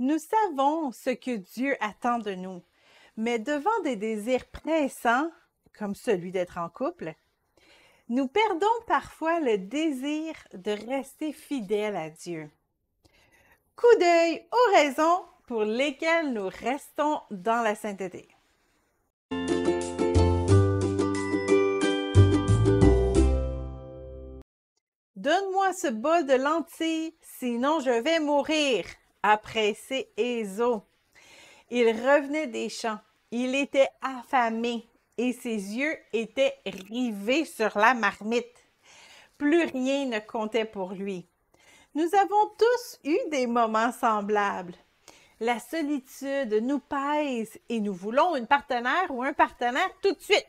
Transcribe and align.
Nous 0.00 0.18
savons 0.18 0.92
ce 0.92 1.10
que 1.10 1.36
Dieu 1.36 1.76
attend 1.78 2.20
de 2.20 2.34
nous, 2.34 2.62
mais 3.18 3.38
devant 3.38 3.78
des 3.84 3.96
désirs 3.96 4.46
pressants, 4.46 5.30
comme 5.78 5.94
celui 5.94 6.32
d'être 6.32 6.56
en 6.56 6.70
couple, 6.70 7.12
nous 8.08 8.26
perdons 8.26 8.66
parfois 8.86 9.40
le 9.40 9.58
désir 9.58 10.32
de 10.54 10.70
rester 10.70 11.34
fidèles 11.34 11.96
à 11.96 12.08
Dieu. 12.08 12.50
Coup 13.76 13.94
d'œil 13.98 14.48
aux 14.50 14.74
raisons 14.74 15.22
pour 15.46 15.64
lesquelles 15.64 16.32
nous 16.32 16.48
restons 16.48 17.20
dans 17.30 17.60
la 17.62 17.74
sainteté. 17.74 18.26
Donne-moi 25.14 25.74
ce 25.74 25.88
bol 25.88 26.24
de 26.24 26.42
lentilles, 26.42 27.14
sinon 27.20 27.80
je 27.80 27.90
vais 27.90 28.18
mourir, 28.18 28.86
a 29.22 29.36
pressé 29.36 30.10
Ézo. 30.16 30.82
Il 31.70 31.88
revenait 31.88 32.46
des 32.46 32.68
champs. 32.68 32.98
Il 33.30 33.54
était 33.54 33.88
affamé 34.02 34.88
et 35.16 35.32
ses 35.32 35.76
yeux 35.76 35.96
étaient 36.12 36.56
rivés 36.66 37.44
sur 37.44 37.78
la 37.78 37.94
marmite. 37.94 38.44
Plus 39.38 39.64
rien 39.64 40.06
ne 40.06 40.18
comptait 40.18 40.64
pour 40.64 40.92
lui. 40.92 41.26
Nous 41.94 42.08
avons 42.14 42.50
tous 42.58 43.00
eu 43.04 43.18
des 43.30 43.46
moments 43.46 43.92
semblables. 43.92 44.74
La 45.40 45.58
solitude 45.58 46.60
nous 46.62 46.80
pèse 46.80 47.58
et 47.68 47.80
nous 47.80 47.94
voulons 47.94 48.36
une 48.36 48.46
partenaire 48.46 49.10
ou 49.10 49.22
un 49.22 49.32
partenaire 49.32 49.90
tout 50.02 50.12
de 50.12 50.20
suite. 50.20 50.46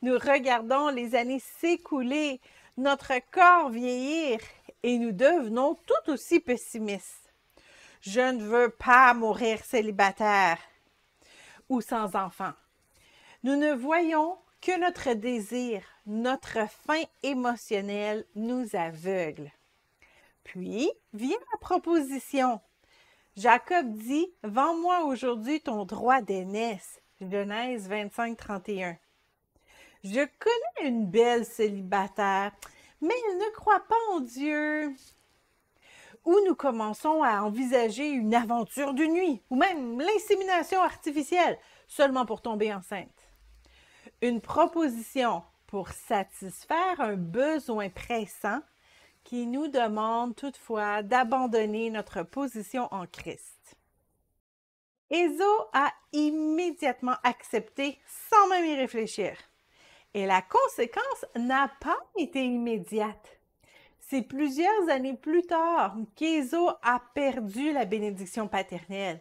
Nous 0.00 0.14
regardons 0.14 0.88
les 0.88 1.14
années 1.14 1.42
s'écouler, 1.60 2.40
notre 2.76 3.12
corps 3.30 3.70
vieillir 3.70 4.40
et 4.82 4.98
nous 4.98 5.12
devenons 5.12 5.76
tout 5.86 6.10
aussi 6.10 6.40
pessimistes. 6.40 7.21
Je 8.02 8.20
ne 8.20 8.42
veux 8.42 8.68
pas 8.68 9.14
mourir 9.14 9.64
célibataire 9.64 10.58
ou 11.68 11.80
sans 11.80 12.16
enfant. 12.16 12.52
Nous 13.44 13.54
ne 13.54 13.72
voyons 13.72 14.36
que 14.60 14.76
notre 14.80 15.12
désir, 15.14 15.84
notre 16.06 16.68
faim 16.68 17.04
émotionnelle 17.22 18.26
nous 18.34 18.66
aveugle. 18.74 19.52
Puis 20.42 20.90
vient 21.12 21.38
la 21.52 21.58
proposition. 21.60 22.60
Jacob 23.36 23.92
dit 23.92 24.34
Vends-moi 24.42 25.04
aujourd'hui 25.04 25.60
ton 25.60 25.84
droit 25.84 26.22
d'aînesse. 26.22 27.00
Genèse 27.20 27.88
25, 27.88 28.36
31. 28.36 28.98
Je 30.02 30.26
connais 30.40 30.88
une 30.88 31.06
belle 31.06 31.46
célibataire, 31.46 32.50
mais 33.00 33.14
elle 33.30 33.38
ne 33.38 33.54
croit 33.54 33.86
pas 33.86 33.94
en 34.10 34.18
Dieu. 34.18 34.92
Ou 36.24 36.36
nous 36.46 36.54
commençons 36.54 37.22
à 37.22 37.42
envisager 37.42 38.08
une 38.08 38.34
aventure 38.34 38.94
de 38.94 39.04
nuit, 39.04 39.42
ou 39.50 39.56
même 39.56 40.00
l'insémination 40.00 40.80
artificielle, 40.80 41.58
seulement 41.88 42.26
pour 42.26 42.42
tomber 42.42 42.72
enceinte. 42.72 43.32
Une 44.20 44.40
proposition 44.40 45.42
pour 45.66 45.88
satisfaire 45.88 47.00
un 47.00 47.16
besoin 47.16 47.88
pressant 47.88 48.60
qui 49.24 49.46
nous 49.46 49.68
demande 49.68 50.36
toutefois 50.36 51.02
d'abandonner 51.02 51.90
notre 51.90 52.22
position 52.22 52.88
en 52.92 53.06
Christ. 53.06 53.76
Ézo 55.10 55.44
a 55.72 55.92
immédiatement 56.12 57.16
accepté 57.22 57.98
sans 58.06 58.48
même 58.48 58.64
y 58.64 58.74
réfléchir. 58.74 59.36
Et 60.14 60.26
la 60.26 60.42
conséquence 60.42 61.26
n'a 61.36 61.70
pas 61.80 61.98
été 62.16 62.44
immédiate. 62.44 63.41
C'est 64.12 64.20
plusieurs 64.20 64.90
années 64.90 65.16
plus 65.16 65.40
tard 65.40 65.96
qu'Ézo 66.16 66.68
a 66.82 67.00
perdu 67.14 67.72
la 67.72 67.86
bénédiction 67.86 68.46
paternelle. 68.46 69.18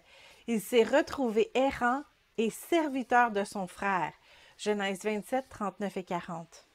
Il 0.48 0.59
s'est 0.59 0.83
retrouvé 0.83 1.50
errant 1.53 2.03
et 2.38 2.50
serviteur 2.50 3.31
de 3.31 3.45
son 3.45 3.67
frère. 3.67 4.11
Genèse 4.58 5.02
27, 5.02 5.45
39 5.48 5.95
et 5.95 6.03
40. 6.03 6.67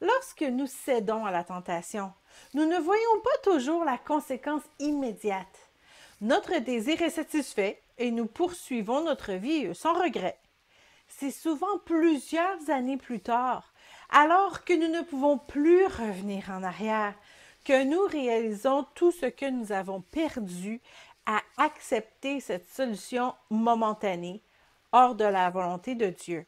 Lorsque 0.00 0.42
nous 0.42 0.68
cédons 0.68 1.24
à 1.24 1.32
la 1.32 1.42
tentation, 1.42 2.12
nous 2.54 2.66
ne 2.66 2.78
voyons 2.78 3.20
pas 3.24 3.50
toujours 3.50 3.84
la 3.84 3.98
conséquence 3.98 4.62
immédiate. 4.78 5.72
Notre 6.20 6.56
désir 6.58 7.02
est 7.02 7.10
satisfait 7.10 7.82
et 7.98 8.12
nous 8.12 8.26
poursuivons 8.26 9.02
notre 9.02 9.32
vie 9.32 9.74
sans 9.74 9.94
regret 9.94 10.38
c'est 11.10 11.30
souvent 11.30 11.78
plusieurs 11.84 12.70
années 12.70 12.96
plus 12.96 13.20
tard, 13.20 13.74
alors 14.10 14.64
que 14.64 14.72
nous 14.72 14.88
ne 14.88 15.02
pouvons 15.02 15.38
plus 15.38 15.84
revenir 15.86 16.50
en 16.50 16.62
arrière, 16.62 17.14
que 17.64 17.84
nous 17.84 18.02
réalisons 18.06 18.86
tout 18.94 19.12
ce 19.12 19.26
que 19.26 19.48
nous 19.48 19.72
avons 19.72 20.00
perdu 20.00 20.80
à 21.26 21.40
accepter 21.58 22.40
cette 22.40 22.68
solution 22.68 23.34
momentanée 23.50 24.42
hors 24.92 25.14
de 25.14 25.24
la 25.24 25.50
volonté 25.50 25.94
de 25.94 26.08
Dieu. 26.10 26.46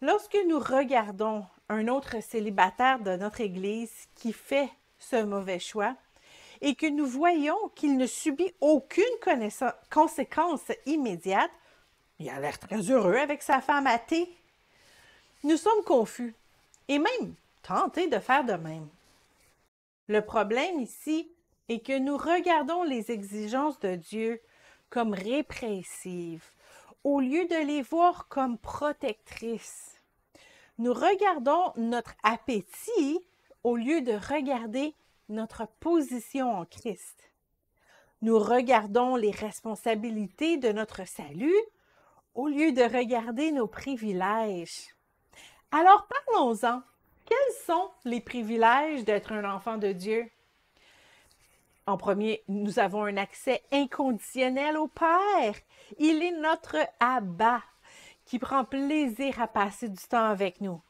Lorsque 0.00 0.38
nous 0.46 0.58
regardons 0.58 1.44
un 1.68 1.88
autre 1.88 2.22
célibataire 2.22 3.00
de 3.00 3.16
notre 3.16 3.40
Église 3.40 3.92
qui 4.14 4.32
fait 4.32 4.70
ce 4.98 5.22
mauvais 5.22 5.58
choix 5.58 5.94
et 6.60 6.74
que 6.74 6.86
nous 6.86 7.06
voyons 7.06 7.56
qu'il 7.74 7.96
ne 7.96 8.06
subit 8.06 8.52
aucune 8.60 9.04
conséquence 9.90 10.72
immédiate, 10.86 11.50
il 12.18 12.28
a 12.30 12.40
l'air 12.40 12.58
très 12.58 12.90
heureux 12.90 13.16
avec 13.16 13.42
sa 13.42 13.60
femme 13.60 13.86
athée. 13.86 14.28
Nous 15.44 15.56
sommes 15.56 15.84
confus 15.84 16.34
et 16.88 16.98
même 16.98 17.34
tentés 17.62 18.08
de 18.08 18.18
faire 18.18 18.44
de 18.44 18.54
même. 18.54 18.88
Le 20.08 20.22
problème 20.22 20.80
ici 20.80 21.30
est 21.68 21.84
que 21.84 21.98
nous 21.98 22.16
regardons 22.16 22.82
les 22.82 23.10
exigences 23.10 23.78
de 23.78 23.94
Dieu 23.94 24.40
comme 24.88 25.12
répressives 25.12 26.50
au 27.04 27.20
lieu 27.20 27.46
de 27.46 27.66
les 27.66 27.82
voir 27.82 28.28
comme 28.28 28.58
protectrices. 28.58 30.02
Nous 30.78 30.94
regardons 30.94 31.72
notre 31.76 32.14
appétit 32.22 33.20
au 33.64 33.76
lieu 33.76 34.00
de 34.00 34.12
regarder 34.12 34.94
notre 35.28 35.66
position 35.80 36.50
en 36.58 36.64
Christ. 36.64 37.30
Nous 38.22 38.38
regardons 38.38 39.16
les 39.16 39.30
responsabilités 39.30 40.56
de 40.56 40.72
notre 40.72 41.06
salut 41.06 41.54
au 42.34 42.48
lieu 42.48 42.72
de 42.72 42.82
regarder 42.82 43.52
nos 43.52 43.66
privilèges. 43.66 44.94
Alors 45.70 46.08
parlons-en. 46.08 46.82
Quels 47.28 47.54
sont 47.66 47.90
les 48.06 48.22
privilèges 48.22 49.04
d'être 49.04 49.32
un 49.32 49.44
enfant 49.44 49.76
de 49.76 49.92
Dieu? 49.92 50.30
En 51.86 51.98
premier, 51.98 52.42
nous 52.48 52.78
avons 52.78 53.04
un 53.04 53.18
accès 53.18 53.62
inconditionnel 53.70 54.78
au 54.78 54.88
Père. 54.88 55.54
Il 55.98 56.22
est 56.22 56.38
notre 56.38 56.78
Abba 57.00 57.62
qui 58.24 58.38
prend 58.38 58.64
plaisir 58.64 59.42
à 59.42 59.46
passer 59.46 59.90
du 59.90 60.02
temps 60.08 60.24
avec 60.24 60.62
nous. 60.62 60.80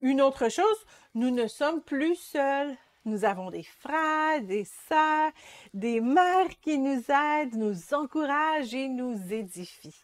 Une 0.00 0.20
autre 0.20 0.48
chose, 0.48 0.86
nous 1.14 1.32
ne 1.32 1.48
sommes 1.48 1.82
plus 1.82 2.14
seuls. 2.14 2.76
Nous 3.04 3.24
avons 3.24 3.50
des 3.50 3.64
frères, 3.64 4.42
des 4.42 4.64
sœurs, 4.64 5.32
des 5.74 6.00
mères 6.00 6.60
qui 6.60 6.78
nous 6.78 7.02
aident, 7.10 7.54
nous 7.54 7.94
encouragent 7.94 8.74
et 8.74 8.88
nous 8.88 9.32
édifient. 9.32 9.94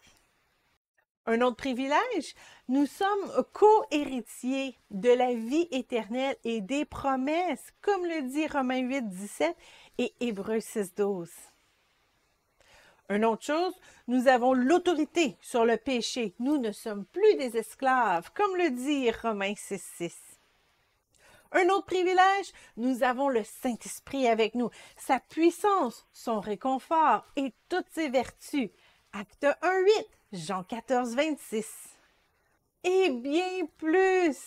Un 1.27 1.41
autre 1.41 1.55
privilège, 1.55 2.35
nous 2.67 2.85
sommes 2.85 3.43
co-héritiers 3.51 4.77
de 4.91 5.09
la 5.09 5.33
vie 5.33 5.67
éternelle 5.71 6.35
et 6.43 6.61
des 6.61 6.85
promesses, 6.85 7.73
comme 7.81 8.05
le 8.05 8.29
dit 8.29 8.45
Romains 8.45 8.81
8, 8.81 9.09
17 9.09 9.57
et 9.97 10.13
Hébreux 10.19 10.59
6, 10.59 10.93
12. 10.93 11.31
Une 13.09 13.25
autre 13.25 13.43
chose, 13.43 13.73
nous 14.07 14.27
avons 14.27 14.53
l'autorité 14.53 15.35
sur 15.41 15.65
le 15.65 15.77
péché. 15.77 16.35
Nous 16.37 16.57
ne 16.57 16.71
sommes 16.71 17.05
plus 17.05 17.35
des 17.37 17.57
esclaves, 17.57 18.31
comme 18.35 18.55
le 18.55 18.69
dit 18.69 19.09
Romains 19.09 19.55
6, 19.55 19.83
6. 19.97 20.15
Un 21.53 21.69
autre 21.69 21.85
privilège, 21.85 22.51
nous 22.77 23.01
avons 23.01 23.29
le 23.29 23.43
Saint-Esprit 23.43 24.27
avec 24.27 24.53
nous, 24.53 24.69
sa 24.97 25.19
puissance, 25.19 26.05
son 26.11 26.39
réconfort 26.39 27.25
et 27.35 27.51
toutes 27.69 27.89
ses 27.89 28.09
vertus. 28.09 28.69
Acte 29.17 29.47
1, 29.61 29.79
8. 29.79 29.91
Jean 30.33 30.63
14, 30.63 31.15
26. 31.15 31.65
Et 32.83 33.11
bien 33.11 33.65
plus, 33.77 34.37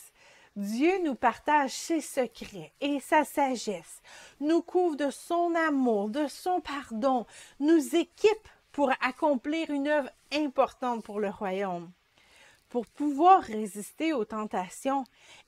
Dieu 0.57 0.93
nous 1.03 1.15
partage 1.15 1.71
ses 1.71 2.03
secrets 2.03 2.75
et 2.83 3.01
sa 3.01 3.25
sagesse, 3.25 4.03
nous 4.41 4.61
couvre 4.61 4.97
de 4.97 5.09
son 5.11 5.55
amour, 5.55 6.11
de 6.11 6.27
son 6.27 6.61
pardon, 6.61 7.25
nous 7.61 7.97
équipe 7.97 8.49
pour 8.71 8.93
accomplir 9.01 9.71
une 9.71 9.89
œuvre 9.89 10.11
importante 10.35 11.03
pour 11.03 11.19
le 11.19 11.31
royaume. 11.31 11.91
Pour 12.69 12.85
pouvoir 12.85 13.41
résister 13.41 14.13
aux 14.13 14.27
tentations 14.27 15.05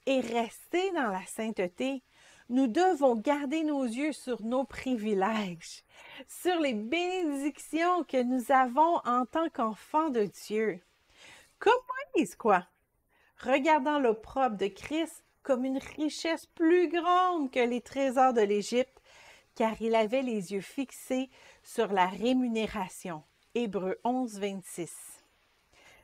et 0.06 0.20
rester 0.20 0.92
dans 0.92 1.08
la 1.08 1.26
sainteté, 1.26 2.02
nous 2.50 2.66
devons 2.66 3.14
garder 3.14 3.62
nos 3.62 3.84
yeux 3.84 4.12
sur 4.12 4.42
nos 4.42 4.64
privilèges, 4.64 5.84
sur 6.26 6.58
les 6.58 6.74
bénédictions 6.74 8.02
que 8.02 8.20
nous 8.20 8.50
avons 8.50 8.96
en 9.04 9.24
tant 9.24 9.48
qu'enfants 9.48 10.10
de 10.10 10.24
Dieu. 10.46 10.80
Comme 11.60 11.72
Moïse, 12.16 12.34
quoi? 12.34 12.66
Regardant 13.38 14.00
l'opprobre 14.00 14.56
de 14.56 14.66
Christ 14.66 15.24
comme 15.44 15.64
une 15.64 15.78
richesse 15.96 16.46
plus 16.46 16.88
grande 16.88 17.52
que 17.52 17.60
les 17.60 17.80
trésors 17.80 18.34
de 18.34 18.42
l'Égypte, 18.42 19.00
car 19.54 19.80
il 19.80 19.94
avait 19.94 20.22
les 20.22 20.52
yeux 20.52 20.60
fixés 20.60 21.30
sur 21.62 21.92
la 21.92 22.06
rémunération. 22.06 23.22
Hébreu 23.54 23.98
11, 24.02 24.40
26. 24.40 24.92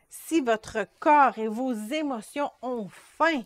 Si 0.08 0.40
votre 0.40 0.87
corps 1.00 1.38
et 1.38 1.48
vos 1.48 1.72
émotions 1.72 2.52
ont 2.62 2.88
faim, 2.88 3.43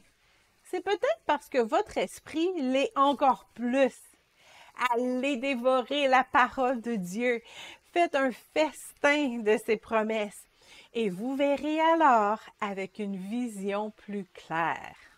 c'est 0.71 0.83
peut-être 0.83 1.23
parce 1.27 1.49
que 1.49 1.59
votre 1.59 1.99
esprit 1.99 2.49
l'est 2.57 2.93
encore 2.95 3.47
plus. 3.55 3.99
Allez 4.93 5.37
dévorer 5.37 6.07
la 6.07 6.23
parole 6.23 6.81
de 6.81 6.95
Dieu. 6.95 7.43
Faites 7.93 8.15
un 8.15 8.31
festin 8.31 9.41
de 9.41 9.57
ses 9.57 9.77
promesses 9.77 10.47
et 10.95 11.11
vous 11.11 11.35
verrez 11.35 11.81
alors 11.81 12.39
avec 12.61 13.01
une 13.01 13.17
vision 13.17 13.91
plus 13.91 14.27
claire. 14.33 15.10